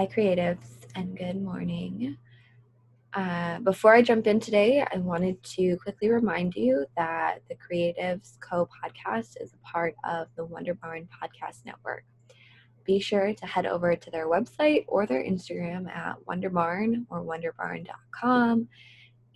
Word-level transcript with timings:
Hi, 0.00 0.06
creatives, 0.06 0.86
and 0.94 1.14
good 1.14 1.42
morning. 1.42 2.16
Uh, 3.12 3.58
before 3.58 3.92
I 3.92 4.00
jump 4.00 4.26
in 4.26 4.40
today, 4.40 4.82
I 4.90 4.96
wanted 4.96 5.42
to 5.42 5.76
quickly 5.76 6.08
remind 6.08 6.54
you 6.54 6.86
that 6.96 7.40
the 7.50 7.56
Creatives 7.56 8.40
Co 8.40 8.66
podcast 8.66 9.34
is 9.42 9.52
a 9.52 9.58
part 9.58 9.94
of 10.04 10.28
the 10.36 10.46
Wanderbarn 10.46 11.06
Podcast 11.08 11.66
Network. 11.66 12.04
Be 12.86 12.98
sure 12.98 13.34
to 13.34 13.46
head 13.46 13.66
over 13.66 13.94
to 13.94 14.10
their 14.10 14.26
website 14.26 14.86
or 14.88 15.04
their 15.04 15.22
Instagram 15.22 15.86
at 15.94 16.16
Wanderbarn 16.26 17.04
or 17.10 17.22
wanderbarn.com 17.22 18.68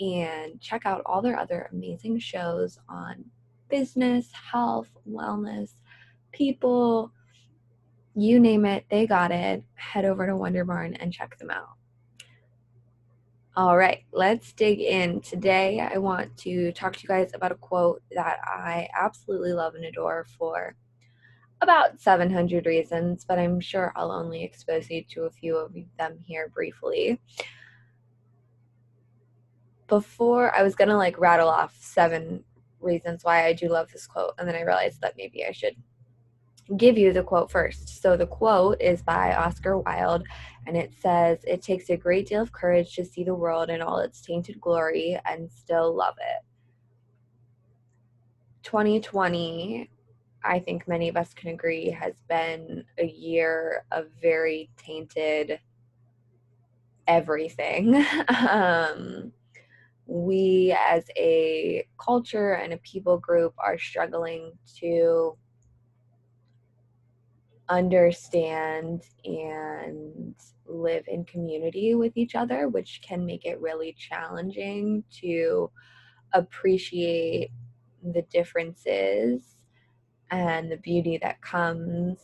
and 0.00 0.60
check 0.62 0.86
out 0.86 1.02
all 1.04 1.20
their 1.20 1.38
other 1.38 1.68
amazing 1.72 2.20
shows 2.20 2.78
on 2.88 3.22
business, 3.68 4.30
health, 4.32 4.88
wellness, 5.06 5.74
people, 6.32 7.12
you 8.14 8.38
name 8.38 8.64
it, 8.64 8.84
they 8.90 9.06
got 9.06 9.30
it. 9.32 9.64
Head 9.74 10.04
over 10.04 10.26
to 10.26 10.32
Wanderbarn 10.32 10.96
and 11.00 11.12
check 11.12 11.38
them 11.38 11.50
out. 11.50 11.70
All 13.56 13.76
right, 13.76 14.04
let's 14.12 14.52
dig 14.52 14.80
in. 14.80 15.20
Today, 15.20 15.78
I 15.80 15.98
want 15.98 16.36
to 16.38 16.72
talk 16.72 16.96
to 16.96 17.02
you 17.02 17.08
guys 17.08 17.30
about 17.34 17.52
a 17.52 17.56
quote 17.56 18.02
that 18.12 18.38
I 18.44 18.88
absolutely 19.00 19.52
love 19.52 19.76
and 19.76 19.84
adore 19.84 20.26
for 20.36 20.74
about 21.60 22.00
700 22.00 22.66
reasons, 22.66 23.24
but 23.24 23.38
I'm 23.38 23.60
sure 23.60 23.92
I'll 23.94 24.10
only 24.10 24.42
expose 24.42 24.90
you 24.90 25.04
to 25.10 25.22
a 25.22 25.30
few 25.30 25.56
of 25.56 25.72
them 25.98 26.18
here 26.24 26.50
briefly. 26.52 27.20
Before 29.86 30.54
I 30.54 30.62
was 30.62 30.74
gonna 30.74 30.96
like 30.96 31.18
rattle 31.20 31.48
off 31.48 31.76
seven 31.78 32.42
reasons 32.80 33.22
why 33.22 33.46
I 33.46 33.52
do 33.52 33.68
love 33.68 33.90
this 33.92 34.06
quote, 34.06 34.34
and 34.38 34.48
then 34.48 34.56
I 34.56 34.62
realized 34.62 35.00
that 35.00 35.14
maybe 35.16 35.44
I 35.44 35.52
should 35.52 35.76
give 36.76 36.96
you 36.96 37.12
the 37.12 37.22
quote 37.22 37.50
first. 37.50 38.00
So 38.00 38.16
the 38.16 38.26
quote 38.26 38.80
is 38.80 39.02
by 39.02 39.34
Oscar 39.34 39.78
Wilde 39.78 40.24
and 40.66 40.76
it 40.76 40.92
says, 41.00 41.38
It 41.44 41.62
takes 41.62 41.90
a 41.90 41.96
great 41.96 42.28
deal 42.28 42.42
of 42.42 42.52
courage 42.52 42.94
to 42.96 43.04
see 43.04 43.24
the 43.24 43.34
world 43.34 43.70
in 43.70 43.82
all 43.82 43.98
its 43.98 44.20
tainted 44.20 44.60
glory 44.60 45.18
and 45.24 45.50
still 45.50 45.94
love 45.94 46.14
it. 46.18 46.44
2020, 48.62 49.90
I 50.42 50.58
think 50.58 50.88
many 50.88 51.08
of 51.08 51.16
us 51.16 51.34
can 51.34 51.50
agree, 51.50 51.90
has 51.90 52.14
been 52.28 52.84
a 52.98 53.06
year 53.06 53.84
of 53.92 54.06
very 54.20 54.70
tainted 54.76 55.60
everything. 57.06 57.94
um, 58.50 59.32
we 60.06 60.76
as 60.78 61.04
a 61.16 61.86
culture 61.98 62.54
and 62.54 62.72
a 62.72 62.78
people 62.78 63.18
group 63.18 63.54
are 63.58 63.78
struggling 63.78 64.52
to 64.78 65.36
understand 67.68 69.02
and 69.24 70.34
live 70.66 71.04
in 71.08 71.24
community 71.24 71.94
with 71.94 72.16
each 72.16 72.34
other, 72.34 72.68
which 72.68 73.00
can 73.02 73.24
make 73.24 73.44
it 73.44 73.60
really 73.60 73.94
challenging 73.98 75.04
to 75.20 75.70
appreciate 76.32 77.50
the 78.12 78.22
differences 78.22 79.56
and 80.30 80.70
the 80.70 80.76
beauty 80.78 81.18
that 81.22 81.40
comes 81.40 82.18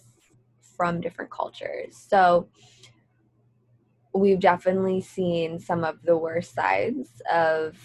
from 0.76 1.00
different 1.00 1.30
cultures. 1.30 1.96
So, 1.96 2.48
we've 4.12 4.40
definitely 4.40 5.00
seen 5.00 5.58
some 5.58 5.84
of 5.84 6.02
the 6.02 6.16
worst 6.16 6.54
sides 6.54 7.22
of 7.32 7.76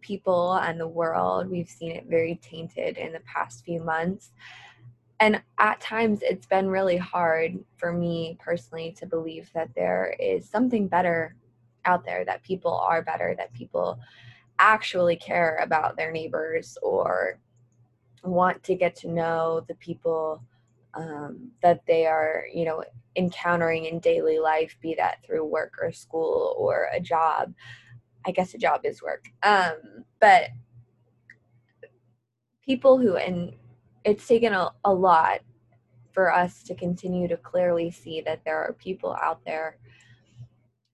people 0.00 0.54
and 0.54 0.78
the 0.80 0.88
world. 0.88 1.48
We've 1.48 1.68
seen 1.68 1.92
it 1.92 2.06
very 2.08 2.40
tainted 2.42 2.96
in 2.96 3.12
the 3.12 3.20
past 3.20 3.64
few 3.64 3.82
months 3.82 4.32
and 5.20 5.40
at 5.58 5.80
times 5.80 6.20
it's 6.22 6.46
been 6.46 6.68
really 6.68 6.96
hard 6.96 7.58
for 7.76 7.92
me 7.92 8.36
personally 8.40 8.94
to 8.98 9.06
believe 9.06 9.50
that 9.54 9.70
there 9.74 10.14
is 10.20 10.48
something 10.48 10.88
better 10.88 11.34
out 11.84 12.04
there 12.04 12.24
that 12.24 12.42
people 12.42 12.74
are 12.74 13.02
better 13.02 13.34
that 13.38 13.52
people 13.54 13.98
actually 14.58 15.16
care 15.16 15.58
about 15.62 15.96
their 15.96 16.10
neighbors 16.10 16.76
or 16.82 17.38
want 18.24 18.62
to 18.64 18.74
get 18.74 18.96
to 18.96 19.08
know 19.08 19.64
the 19.68 19.74
people 19.76 20.42
um, 20.94 21.50
that 21.62 21.84
they 21.86 22.06
are 22.06 22.44
you 22.52 22.64
know 22.64 22.82
encountering 23.16 23.86
in 23.86 23.98
daily 23.98 24.38
life 24.38 24.76
be 24.80 24.94
that 24.94 25.24
through 25.24 25.44
work 25.44 25.74
or 25.80 25.90
school 25.92 26.54
or 26.58 26.88
a 26.92 27.00
job. 27.00 27.54
I 28.26 28.30
guess 28.30 28.54
a 28.54 28.58
job 28.58 28.82
is 28.84 29.02
work. 29.02 29.24
Um, 29.42 30.04
but 30.20 30.50
people 32.64 32.98
who 32.98 33.16
and 33.16 33.54
it's 34.06 34.26
taken 34.26 34.52
a, 34.52 34.70
a 34.84 34.94
lot 34.94 35.40
for 36.12 36.32
us 36.32 36.62
to 36.62 36.74
continue 36.74 37.26
to 37.28 37.36
clearly 37.36 37.90
see 37.90 38.22
that 38.22 38.40
there 38.44 38.56
are 38.62 38.72
people 38.74 39.14
out 39.20 39.44
there 39.44 39.76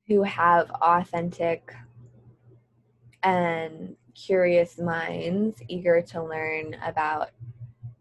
who 0.08 0.22
have 0.22 0.70
authentic 0.70 1.72
and 3.22 3.94
curious 4.14 4.78
minds 4.78 5.62
eager 5.68 6.00
to 6.00 6.24
learn 6.24 6.74
about 6.84 7.30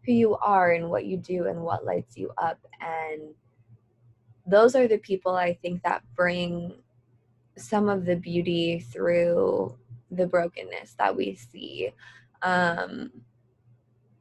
who 0.06 0.14
you 0.14 0.36
are 0.38 0.72
and 0.72 0.90
what 0.90 1.06
you 1.06 1.18
do 1.18 1.46
and 1.48 1.62
what 1.62 1.86
lights 1.86 2.18
you 2.18 2.32
up. 2.38 2.60
And 2.80 3.34
those 4.48 4.76
are 4.76 4.88
the 4.88 4.98
people 4.98 5.36
i 5.36 5.54
think 5.54 5.84
that 5.84 6.02
bring 6.16 6.74
some 7.58 7.88
of 7.88 8.06
the 8.06 8.16
beauty 8.16 8.80
through 8.80 9.78
the 10.10 10.26
brokenness 10.26 10.96
that 10.98 11.16
we 11.16 11.36
see. 11.36 11.92
Um, 12.42 13.12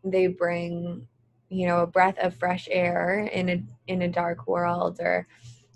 they 0.05 0.27
bring 0.27 1.07
you 1.49 1.67
know 1.67 1.81
a 1.81 1.87
breath 1.87 2.19
of 2.19 2.35
fresh 2.37 2.69
air 2.71 3.29
in 3.33 3.49
a 3.49 3.63
in 3.87 4.03
a 4.03 4.09
dark 4.09 4.47
world 4.47 4.99
or 5.01 5.27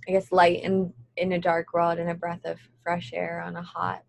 i 0.09 0.13
guess 0.13 0.31
light 0.33 0.63
in 0.63 0.93
in 1.17 1.33
a 1.33 1.39
dark 1.39 1.73
world 1.73 1.99
and 1.99 2.11
a 2.11 2.15
breath 2.15 2.45
of 2.45 2.59
fresh 2.83 3.13
air 3.15 3.41
on 3.41 3.57
a 3.57 3.63
hot 3.63 4.03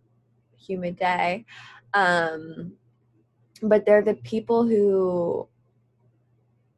humid 0.57 0.97
day. 0.97 1.45
Um 1.93 2.73
but 3.61 3.85
they're 3.85 4.01
the 4.01 4.15
people 4.15 4.67
who 4.67 5.47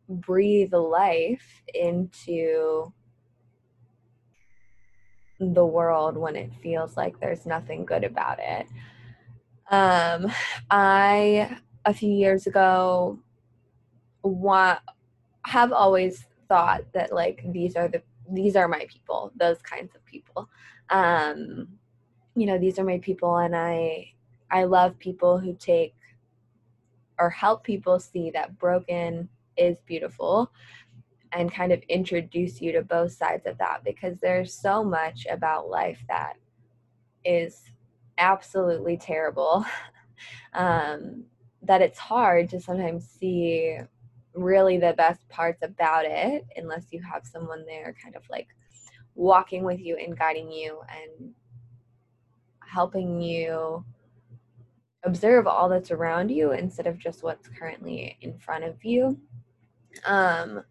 breathe 0.07 0.73
life 0.73 1.63
into 1.73 2.93
the 5.39 5.65
world 5.65 6.17
when 6.17 6.35
it 6.35 6.51
feels 6.61 6.95
like 6.95 7.19
there's 7.19 7.45
nothing 7.45 7.85
good 7.85 8.03
about 8.03 8.39
it. 8.39 8.67
Um 9.69 10.31
i 10.69 11.57
a 11.85 11.93
few 11.93 12.11
years 12.11 12.47
ago 12.47 13.19
want 14.27 14.79
have 15.45 15.71
always 15.71 16.25
thought 16.49 16.81
that 16.93 17.13
like 17.13 17.41
these 17.51 17.75
are 17.75 17.87
the 17.87 18.01
these 18.31 18.55
are 18.55 18.67
my 18.67 18.85
people 18.89 19.31
those 19.37 19.61
kinds 19.61 19.95
of 19.95 20.05
people. 20.05 20.49
Um 20.89 21.67
you 22.35 22.45
know 22.45 22.57
these 22.57 22.77
are 22.77 22.83
my 22.83 22.99
people 22.99 23.37
and 23.37 23.55
i 23.55 24.07
i 24.51 24.63
love 24.63 24.97
people 24.99 25.39
who 25.39 25.55
take 25.55 25.95
or 27.19 27.31
help 27.31 27.63
people 27.63 27.99
see 27.99 28.29
that 28.29 28.57
broken 28.59 29.27
is 29.57 29.77
beautiful 29.87 30.51
and 31.31 31.51
kind 31.51 31.71
of 31.71 31.81
introduce 31.89 32.61
you 32.61 32.71
to 32.71 32.83
both 32.83 33.11
sides 33.11 33.47
of 33.47 33.57
that 33.57 33.83
because 33.83 34.19
there's 34.19 34.53
so 34.53 34.83
much 34.83 35.25
about 35.29 35.69
life 35.69 35.99
that 36.07 36.33
is 37.25 37.63
absolutely 38.17 38.97
terrible. 38.97 39.65
Um, 40.53 41.25
that 41.61 41.83
it's 41.83 41.99
hard 41.99 42.49
to 42.49 42.59
sometimes 42.59 43.07
see 43.07 43.77
really 44.37 44.77
the 44.77 44.93
best 44.93 45.27
parts 45.29 45.63
about 45.63 46.05
it 46.05 46.45
unless 46.55 46.85
you 46.91 47.01
have 47.01 47.25
someone 47.25 47.65
there 47.65 47.95
kind 48.01 48.15
of 48.15 48.23
like 48.29 48.47
walking 49.15 49.63
with 49.63 49.79
you 49.79 49.97
and 49.97 50.17
guiding 50.17 50.51
you 50.51 50.79
and 50.89 51.33
helping 52.59 53.21
you 53.21 53.83
observe 55.03 55.47
all 55.47 55.67
that's 55.67 55.91
around 55.91 56.29
you 56.29 56.51
instead 56.51 56.85
of 56.85 56.99
just 56.99 57.23
what's 57.23 57.47
currently 57.47 58.17
in 58.21 58.37
front 58.37 58.63
of 58.63 58.83
you. 58.83 59.19
Um 60.05 60.63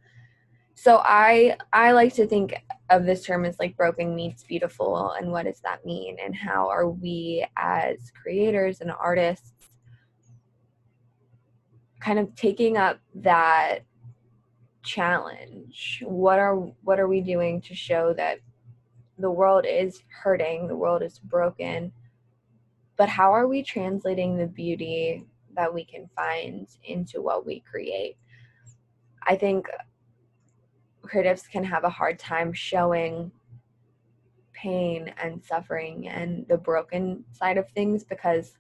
so 0.79 1.01
i 1.05 1.57
i 1.73 1.91
like 1.93 2.15
to 2.15 2.27
think 2.27 2.55
of 2.91 3.07
this 3.07 3.25
term 3.25 3.47
as 3.47 3.59
like 3.59 3.75
broken 3.79 4.15
meets 4.15 4.45
beautiful 4.45 5.13
and 5.13 5.33
what 5.33 5.47
does 5.47 5.61
that 5.61 5.85
mean? 5.85 6.17
And 6.23 6.35
how 6.35 6.69
are 6.69 6.89
we 6.89 7.47
as 7.57 8.13
creators 8.23 8.81
and 8.81 8.93
artists 8.93 9.53
kind 12.01 12.19
of 12.19 12.35
taking 12.35 12.77
up 12.77 12.99
that 13.15 13.81
challenge. 14.83 16.03
What 16.07 16.39
are 16.39 16.57
what 16.83 17.01
are 17.01 17.09
we 17.09 17.21
doing 17.21 17.61
to 17.63 17.75
show 17.75 18.15
that 18.15 18.39
the 19.19 19.31
world 19.31 19.65
is 19.69 20.03
hurting 20.09 20.69
the 20.69 20.77
world 20.77 21.03
is 21.03 21.19
broken? 21.19 21.93
But 22.97 23.09
how 23.09 23.33
are 23.33 23.47
we 23.47 23.63
translating 23.63 24.37
the 24.37 24.47
beauty 24.47 25.25
that 25.55 25.73
we 25.73 25.85
can 25.85 26.09
find 26.15 26.69
into 26.85 27.21
what 27.21 27.45
we 27.45 27.61
create? 27.61 28.17
I 29.27 29.37
think 29.37 29.67
creatives 31.03 31.49
can 31.49 31.65
have 31.65 31.85
a 31.85 31.91
hard 31.91 32.19
time 32.19 32.53
showing 32.53 33.31
pain 34.53 35.13
and 35.23 35.45
suffering 35.45 36.09
and 36.09 36.47
the 36.49 36.57
broken 36.57 37.25
side 37.33 37.59
of 37.59 37.69
things 37.71 38.03
because 38.05 38.57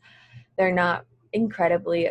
they're 0.56 0.72
not 0.72 1.06
incredibly 1.32 2.10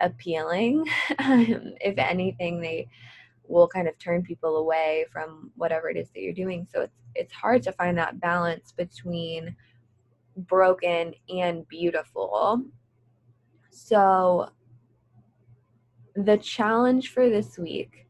appealing. 0.00 0.86
Um, 1.18 1.74
if 1.80 1.96
mm-hmm. 1.96 2.10
anything, 2.10 2.60
they 2.60 2.88
will 3.48 3.68
kind 3.68 3.88
of 3.88 3.98
turn 3.98 4.22
people 4.22 4.56
away 4.58 5.06
from 5.10 5.50
whatever 5.56 5.88
it 5.88 5.96
is 5.96 6.10
that 6.10 6.20
you're 6.20 6.32
doing. 6.32 6.66
So 6.72 6.82
it's 6.82 6.96
it's 7.14 7.32
hard 7.32 7.62
to 7.64 7.72
find 7.72 7.96
that 7.98 8.20
balance 8.20 8.72
between 8.72 9.56
broken 10.36 11.14
and 11.28 11.66
beautiful. 11.68 12.62
So 13.70 14.50
the 16.14 16.36
challenge 16.38 17.10
for 17.10 17.28
this 17.28 17.58
week 17.58 18.06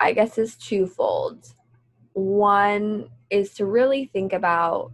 I 0.00 0.12
guess 0.12 0.38
is 0.38 0.54
twofold. 0.54 1.52
One 2.12 3.08
is 3.30 3.54
to 3.54 3.66
really 3.66 4.06
think 4.06 4.32
about 4.32 4.92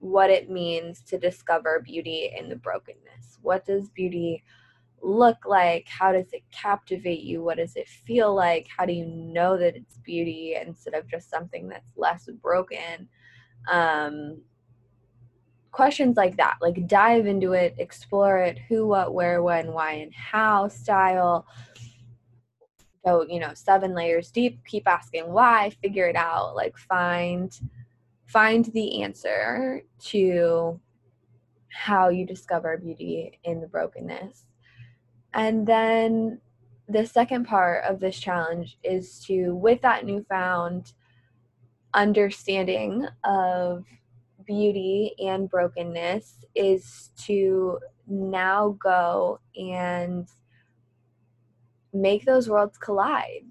what 0.00 0.30
it 0.30 0.50
means 0.50 1.02
to 1.02 1.18
discover 1.18 1.80
beauty 1.80 2.32
in 2.36 2.48
the 2.48 2.56
brokenness. 2.56 3.38
What 3.42 3.64
does 3.64 3.88
beauty 3.90 4.42
look 5.02 5.46
like? 5.46 5.88
How 5.88 6.12
does 6.12 6.32
it 6.32 6.42
captivate 6.50 7.22
you? 7.22 7.42
What 7.42 7.58
does 7.58 7.76
it 7.76 7.88
feel 7.88 8.34
like? 8.34 8.66
How 8.74 8.84
do 8.84 8.92
you 8.92 9.06
know 9.06 9.56
that 9.56 9.76
it's 9.76 9.98
beauty 9.98 10.56
instead 10.60 10.94
of 10.94 11.08
just 11.08 11.30
something 11.30 11.68
that's 11.68 11.92
less 11.96 12.28
broken? 12.42 13.08
Um, 13.70 14.42
questions 15.70 16.16
like 16.16 16.36
that, 16.36 16.56
like 16.60 16.86
dive 16.86 17.26
into 17.26 17.52
it, 17.52 17.74
explore 17.78 18.38
it 18.38 18.58
who, 18.68 18.86
what, 18.86 19.14
where, 19.14 19.42
when, 19.42 19.72
why, 19.72 19.92
and 19.92 20.14
how 20.14 20.68
style. 20.68 21.46
Go, 23.06 23.24
you 23.26 23.40
know, 23.40 23.52
seven 23.54 23.94
layers 23.94 24.30
deep, 24.30 24.62
keep 24.66 24.86
asking 24.86 25.32
why, 25.32 25.70
figure 25.82 26.06
it 26.06 26.16
out, 26.16 26.54
like 26.54 26.76
find 26.76 27.58
find 28.26 28.66
the 28.66 29.02
answer 29.02 29.82
to 29.98 30.78
how 31.68 32.10
you 32.10 32.26
discover 32.26 32.76
beauty 32.76 33.38
in 33.44 33.60
the 33.60 33.66
brokenness. 33.66 34.44
And 35.34 35.66
then 35.66 36.40
the 36.88 37.06
second 37.06 37.46
part 37.46 37.84
of 37.84 38.00
this 38.00 38.18
challenge 38.18 38.78
is 38.82 39.24
to, 39.26 39.54
with 39.54 39.80
that 39.82 40.04
newfound 40.04 40.92
understanding 41.94 43.06
of 43.24 43.84
beauty 44.44 45.14
and 45.20 45.48
brokenness, 45.48 46.44
is 46.54 47.10
to 47.24 47.78
now 48.06 48.76
go 48.82 49.38
and 49.56 50.28
make 51.92 52.24
those 52.24 52.48
worlds 52.48 52.78
collide. 52.78 53.44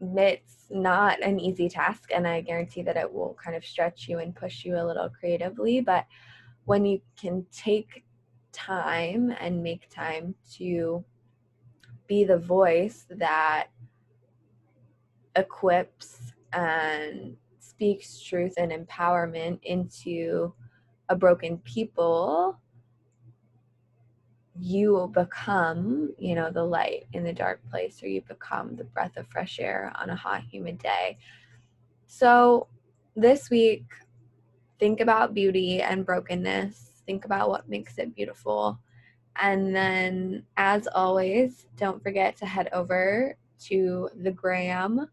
It's 0.00 0.54
not 0.70 1.22
an 1.22 1.38
easy 1.38 1.68
task 1.68 2.10
and 2.12 2.26
i 2.26 2.40
guarantee 2.40 2.82
that 2.82 2.96
it 2.96 3.10
will 3.10 3.36
kind 3.42 3.56
of 3.56 3.64
stretch 3.64 4.08
you 4.08 4.18
and 4.18 4.34
push 4.34 4.64
you 4.64 4.76
a 4.76 4.84
little 4.84 5.08
creatively 5.08 5.80
but 5.80 6.06
when 6.64 6.84
you 6.84 7.00
can 7.20 7.46
take 7.52 8.03
time 8.54 9.34
and 9.40 9.62
make 9.62 9.88
time 9.90 10.34
to 10.54 11.04
be 12.06 12.24
the 12.24 12.38
voice 12.38 13.06
that 13.10 13.66
equips 15.36 16.32
and 16.52 17.36
speaks 17.58 18.20
truth 18.20 18.54
and 18.56 18.72
empowerment 18.72 19.58
into 19.64 20.52
a 21.08 21.16
broken 21.16 21.58
people 21.58 22.58
you 24.60 24.92
will 24.92 25.08
become, 25.08 26.14
you 26.16 26.34
know, 26.34 26.50
the 26.50 26.62
light 26.62 27.06
in 27.12 27.24
the 27.24 27.32
dark 27.32 27.60
place, 27.70 28.02
or 28.02 28.06
you 28.06 28.22
become 28.22 28.76
the 28.76 28.84
breath 28.84 29.16
of 29.16 29.26
fresh 29.26 29.58
air 29.58 29.92
on 29.96 30.10
a 30.10 30.16
hot, 30.16 30.42
humid 30.42 30.78
day. 30.78 31.18
So, 32.06 32.68
this 33.16 33.50
week, 33.50 33.84
think 34.78 35.00
about 35.00 35.34
beauty 35.34 35.82
and 35.82 36.06
brokenness. 36.06 36.93
Think 37.06 37.24
about 37.24 37.48
what 37.48 37.68
makes 37.68 37.98
it 37.98 38.14
beautiful. 38.14 38.78
And 39.40 39.74
then, 39.74 40.44
as 40.56 40.86
always, 40.94 41.66
don't 41.76 42.02
forget 42.02 42.36
to 42.38 42.46
head 42.46 42.68
over 42.72 43.36
to 43.66 44.10
the 44.22 44.30
gram 44.30 45.08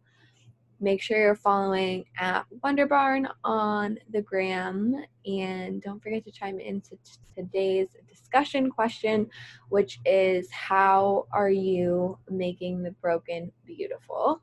Make 0.84 1.00
sure 1.00 1.20
you're 1.20 1.36
following 1.36 2.06
at 2.18 2.46
Wanderbarn 2.64 3.30
on 3.44 4.00
the 4.10 4.24
gram. 4.24 4.96
And 5.28 5.80
don't 5.80 6.02
forget 6.02 6.26
to 6.26 6.32
chime 6.32 6.60
into 6.60 6.98
t- 7.06 7.20
today's 7.38 7.90
discussion 8.10 8.72
question, 8.72 9.30
which 9.70 10.00
is 10.06 10.50
How 10.52 11.28
are 11.32 11.52
you 11.52 12.18
making 12.32 12.82
the 12.82 12.94
broken 12.94 13.52
beautiful? 13.64 14.42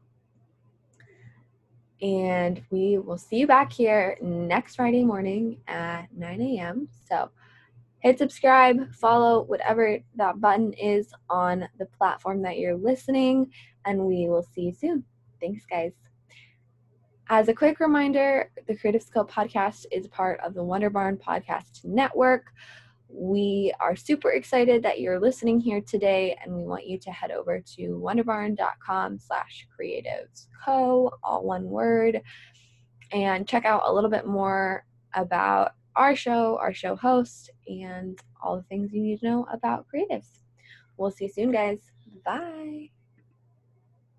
And 2.01 2.63
we 2.71 2.99
will 2.99 3.19
see 3.19 3.39
you 3.39 3.49
back 3.49 3.73
here 3.73 4.17
next 4.23 4.77
Friday 4.77 5.03
morning 5.03 5.59
at 5.67 6.07
9 6.17 6.41
a.m. 6.41 6.89
So 7.11 7.33
hit 8.01 8.19
subscribe, 8.19 8.93
follow 8.95 9.43
whatever 9.45 9.99
that 10.17 10.41
button 10.41 10.73
is 10.75 11.13
on 11.29 11.69
the 11.79 11.87
platform 11.87 12.43
that 12.43 12.59
you're 12.59 12.77
listening, 12.77 13.51
and 13.85 13.99
we 13.99 14.29
will 14.29 14.47
see 14.55 14.63
you 14.63 14.73
soon. 14.73 15.05
Thanks, 15.41 15.65
guys. 15.67 15.93
As 17.31 17.49
a 17.49 17.55
quick 17.55 17.79
reminder, 17.79 18.51
the 18.67 18.75
Creatives 18.75 19.13
Co 19.13 19.25
Podcast 19.25 19.85
is 19.93 20.07
part 20.09 20.41
of 20.41 20.55
the 20.55 20.63
Wanderbarn 20.63 21.21
Podcast 21.21 21.85
Network. 21.85 22.47
We 23.11 23.73
are 23.81 23.97
super 23.97 24.33
excited 24.33 24.83
that 24.83 25.01
you're 25.01 25.21
listening 25.21 25.61
here 25.61 25.81
today, 25.81 26.39
and 26.43 26.55
we 26.55 26.65
want 26.65 26.87
you 26.87 26.99
to 26.99 27.11
head 27.11 27.31
over 27.31 27.61
to 27.77 27.83
wanderbarn.com 28.03 29.19
slash 29.19 29.67
creatives 29.79 30.47
co, 30.65 31.11
all 31.23 31.45
one 31.45 31.65
word, 31.65 32.21
and 33.13 33.49
check 33.49 33.65
out 33.65 33.83
a 33.85 33.93
little 33.93 34.11
bit 34.11 34.27
more 34.27 34.85
about 35.15 35.73
our 35.99 36.17
show, 36.17 36.57
our 36.59 36.73
show 36.73 36.97
host, 36.97 37.51
and 37.67 38.19
all 38.43 38.57
the 38.57 38.63
things 38.63 38.93
you 38.93 39.03
need 39.03 39.21
to 39.21 39.27
know 39.27 39.47
about 39.53 39.87
creatives. 39.93 40.39
We'll 40.97 41.11
see 41.11 41.25
you 41.27 41.31
soon, 41.31 41.53
guys. 41.53 41.79
Bye. 42.25 42.91